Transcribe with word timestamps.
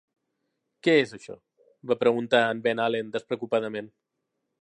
"Què 0.87 0.95
és, 1.01 1.11
això?" 1.17 1.35
va 1.91 1.97
preguntar 2.03 2.41
en 2.55 2.63
Ben 2.69 2.81
Allen 2.87 3.13
despreocupadament. 3.17 3.93